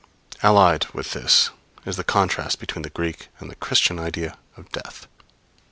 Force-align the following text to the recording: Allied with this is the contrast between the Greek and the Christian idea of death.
Allied 0.41 0.87
with 0.95 1.11
this 1.13 1.51
is 1.85 1.95
the 1.95 2.03
contrast 2.03 2.59
between 2.59 2.81
the 2.81 2.89
Greek 2.89 3.27
and 3.39 3.51
the 3.51 3.55
Christian 3.55 3.99
idea 3.99 4.35
of 4.57 4.67
death. 4.71 5.05